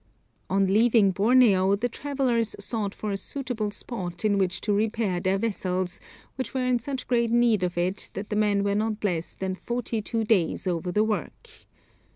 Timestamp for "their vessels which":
5.19-6.55